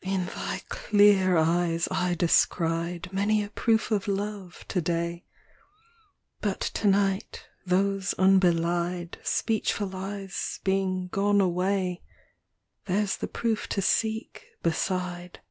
IX. 0.00 0.10
In 0.10 0.24
thy 0.34 0.62
clear 0.70 1.36
eyes 1.36 1.86
I 1.90 2.14
descried 2.14 3.12
Many 3.12 3.44
a 3.44 3.50
proof 3.50 3.90
of 3.90 4.08
love, 4.08 4.64
to 4.68 4.80
day; 4.80 5.26
But 6.40 6.60
to 6.60 6.88
night, 6.88 7.46
those 7.66 8.14
unbelied 8.14 9.18
Speechful 9.22 9.94
eyes 9.94 10.60
being 10.64 11.08
gone 11.08 11.42
away, 11.42 12.00
There's 12.86 13.18
the 13.18 13.28
proof 13.28 13.68
to 13.68 13.82
seek, 13.82 14.46
beside. 14.62 15.42